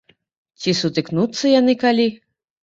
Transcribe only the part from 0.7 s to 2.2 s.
сутыкнуцца яны калі?